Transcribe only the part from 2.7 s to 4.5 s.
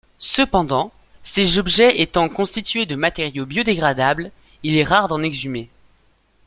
de matériaux biodégradables,